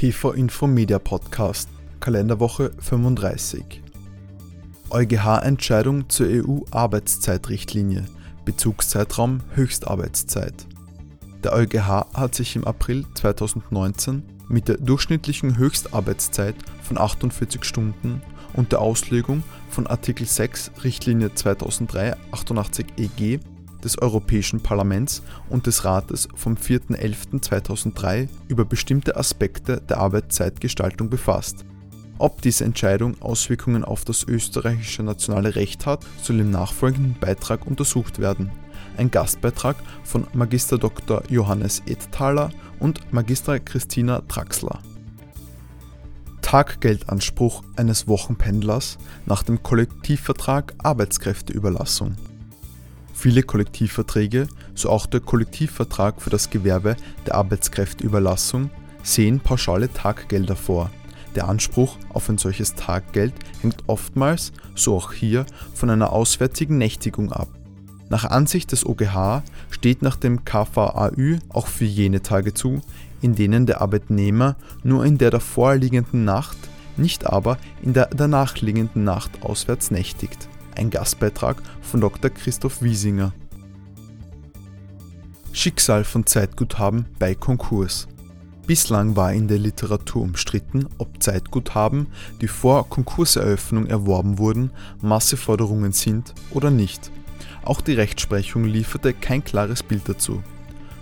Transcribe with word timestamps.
PV 0.00 0.32
Info 0.32 0.66
Media 0.66 0.98
Podcast, 0.98 1.68
Kalenderwoche 2.00 2.72
35. 2.78 3.82
EuGH-Entscheidung 4.88 6.08
zur 6.08 6.26
EU-Arbeitszeitrichtlinie, 6.26 8.06
Bezugszeitraum 8.46 9.42
Höchstarbeitszeit. 9.52 10.54
Der 11.44 11.52
EuGH 11.52 12.06
hat 12.14 12.34
sich 12.34 12.56
im 12.56 12.64
April 12.64 13.04
2019 13.12 14.22
mit 14.48 14.68
der 14.68 14.78
durchschnittlichen 14.78 15.58
Höchstarbeitszeit 15.58 16.56
von 16.82 16.96
48 16.96 17.62
Stunden 17.62 18.22
und 18.54 18.72
der 18.72 18.80
Auslegung 18.80 19.42
von 19.68 19.86
Artikel 19.86 20.26
6 20.26 20.70
Richtlinie 20.82 21.28
2003-88 21.28 22.86
EG 22.96 23.40
des 23.84 23.98
Europäischen 23.98 24.60
Parlaments 24.60 25.22
und 25.48 25.66
des 25.66 25.84
Rates 25.84 26.28
vom 26.34 26.54
4.11.2003 26.54 28.28
über 28.48 28.64
bestimmte 28.64 29.16
Aspekte 29.16 29.80
der 29.80 29.98
Arbeitszeitgestaltung 29.98 31.10
befasst. 31.10 31.64
Ob 32.18 32.42
diese 32.42 32.64
Entscheidung 32.64 33.20
Auswirkungen 33.22 33.82
auf 33.82 34.04
das 34.04 34.24
österreichische 34.24 35.02
nationale 35.02 35.56
Recht 35.56 35.86
hat, 35.86 36.04
soll 36.22 36.40
im 36.40 36.50
nachfolgenden 36.50 37.16
Beitrag 37.18 37.66
untersucht 37.66 38.18
werden. 38.18 38.50
Ein 38.98 39.10
Gastbeitrag 39.10 39.76
von 40.04 40.26
Magister 40.34 40.76
Dr. 40.76 41.22
Johannes 41.30 41.82
Edthaler 41.86 42.50
und 42.78 43.12
Magistra 43.12 43.58
Christina 43.58 44.20
Traxler. 44.28 44.80
Taggeldanspruch 46.42 47.62
eines 47.76 48.08
Wochenpendlers 48.08 48.98
nach 49.24 49.42
dem 49.42 49.62
Kollektivvertrag 49.62 50.74
Arbeitskräfteüberlassung. 50.78 52.16
Viele 53.20 53.42
Kollektivverträge, 53.42 54.48
so 54.74 54.88
auch 54.88 55.04
der 55.04 55.20
Kollektivvertrag 55.20 56.22
für 56.22 56.30
das 56.30 56.48
Gewerbe 56.48 56.96
der 57.26 57.34
Arbeitskräfteüberlassung, 57.34 58.70
sehen 59.02 59.40
pauschale 59.40 59.92
Taggelder 59.92 60.56
vor. 60.56 60.90
Der 61.34 61.46
Anspruch 61.46 61.98
auf 62.14 62.30
ein 62.30 62.38
solches 62.38 62.76
Taggeld 62.76 63.34
hängt 63.60 63.84
oftmals, 63.88 64.52
so 64.74 64.96
auch 64.96 65.12
hier, 65.12 65.44
von 65.74 65.90
einer 65.90 66.14
auswärtigen 66.14 66.78
Nächtigung 66.78 67.30
ab. 67.30 67.48
Nach 68.08 68.24
Ansicht 68.24 68.72
des 68.72 68.86
OGH 68.86 69.42
steht 69.70 70.00
nach 70.00 70.16
dem 70.16 70.46
KVAÜ 70.46 71.40
auch 71.50 71.66
für 71.66 71.84
jene 71.84 72.22
Tage 72.22 72.54
zu, 72.54 72.80
in 73.20 73.34
denen 73.34 73.66
der 73.66 73.82
Arbeitnehmer 73.82 74.56
nur 74.82 75.04
in 75.04 75.18
der 75.18 75.30
davorliegenden 75.30 76.24
Nacht, 76.24 76.56
nicht 76.96 77.26
aber 77.26 77.58
in 77.82 77.92
der 77.92 78.06
danachliegenden 78.06 79.04
Nacht 79.04 79.42
auswärts 79.42 79.90
nächtigt 79.90 80.48
ein 80.76 80.90
Gastbeitrag 80.90 81.62
von 81.80 82.00
Dr. 82.00 82.30
Christoph 82.30 82.82
Wiesinger. 82.82 83.32
Schicksal 85.52 86.04
von 86.04 86.26
Zeitguthaben 86.26 87.06
bei 87.18 87.34
Konkurs. 87.34 88.06
Bislang 88.66 89.16
war 89.16 89.32
in 89.32 89.48
der 89.48 89.58
Literatur 89.58 90.22
umstritten, 90.22 90.86
ob 90.98 91.20
Zeitguthaben, 91.20 92.06
die 92.40 92.46
vor 92.46 92.88
Konkurseröffnung 92.88 93.86
erworben 93.86 94.38
wurden, 94.38 94.70
Masseforderungen 95.02 95.92
sind 95.92 96.34
oder 96.52 96.70
nicht. 96.70 97.10
Auch 97.64 97.80
die 97.80 97.94
Rechtsprechung 97.94 98.64
lieferte 98.64 99.12
kein 99.12 99.42
klares 99.42 99.82
Bild 99.82 100.08
dazu. 100.08 100.42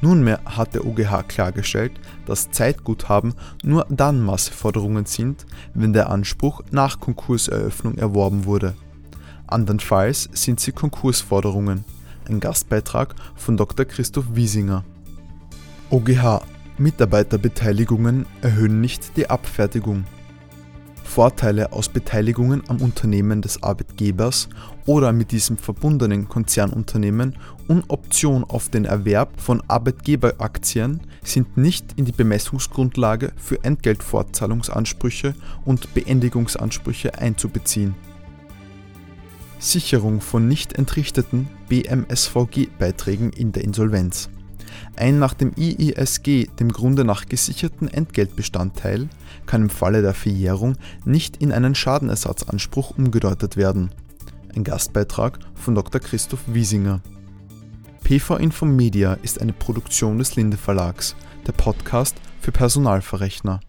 Nunmehr 0.00 0.40
hat 0.46 0.74
der 0.74 0.86
OGH 0.86 1.28
klargestellt, 1.28 1.92
dass 2.24 2.50
Zeitguthaben 2.50 3.34
nur 3.62 3.86
dann 3.90 4.24
Masseforderungen 4.24 5.04
sind, 5.04 5.44
wenn 5.74 5.92
der 5.92 6.08
Anspruch 6.08 6.62
nach 6.70 7.00
Konkurseröffnung 7.00 7.98
erworben 7.98 8.46
wurde. 8.46 8.74
Andernfalls 9.50 10.28
sind 10.32 10.60
sie 10.60 10.72
Konkursforderungen. 10.72 11.84
Ein 12.28 12.40
Gastbeitrag 12.40 13.14
von 13.34 13.56
Dr. 13.56 13.84
Christoph 13.84 14.26
Wiesinger. 14.34 14.84
OGH 15.90 16.42
Mitarbeiterbeteiligungen 16.78 18.26
erhöhen 18.40 18.80
nicht 18.80 19.16
die 19.16 19.28
Abfertigung. 19.28 20.04
Vorteile 21.04 21.72
aus 21.72 21.88
Beteiligungen 21.88 22.62
am 22.68 22.80
Unternehmen 22.80 23.42
des 23.42 23.64
Arbeitgebers 23.64 24.48
oder 24.86 25.12
mit 25.12 25.32
diesem 25.32 25.58
verbundenen 25.58 26.28
Konzernunternehmen 26.28 27.36
und 27.66 27.84
Option 27.90 28.44
auf 28.44 28.68
den 28.68 28.84
Erwerb 28.84 29.40
von 29.40 29.60
Arbeitgeberaktien 29.66 31.00
sind 31.24 31.56
nicht 31.56 31.94
in 31.96 32.04
die 32.04 32.12
Bemessungsgrundlage 32.12 33.32
für 33.36 33.62
Entgeltfortzahlungsansprüche 33.64 35.34
und 35.64 35.92
Beendigungsansprüche 35.92 37.18
einzubeziehen. 37.18 37.96
Sicherung 39.60 40.20
von 40.20 40.48
nicht 40.48 40.72
entrichteten 40.72 41.48
BMSVG-Beiträgen 41.68 43.30
in 43.30 43.52
der 43.52 43.62
Insolvenz. 43.62 44.30
Ein 44.96 45.18
nach 45.18 45.34
dem 45.34 45.52
IISG 45.56 46.48
dem 46.58 46.72
Grunde 46.72 47.04
nach 47.04 47.26
gesicherten 47.26 47.88
Entgeltbestandteil 47.88 49.08
kann 49.46 49.62
im 49.62 49.70
Falle 49.70 50.02
der 50.02 50.14
Verjährung 50.14 50.76
nicht 51.04 51.36
in 51.36 51.52
einen 51.52 51.74
Schadenersatzanspruch 51.74 52.96
umgedeutet 52.96 53.56
werden. 53.56 53.90
Ein 54.54 54.64
Gastbeitrag 54.64 55.38
von 55.54 55.74
Dr. 55.74 56.00
Christoph 56.00 56.40
Wiesinger. 56.46 57.00
PV 58.02 58.36
Info 58.36 58.64
Media 58.64 59.14
ist 59.22 59.40
eine 59.40 59.52
Produktion 59.52 60.18
des 60.18 60.36
Linde 60.36 60.56
Verlags, 60.56 61.14
der 61.46 61.52
Podcast 61.52 62.16
für 62.40 62.50
Personalverrechner. 62.50 63.60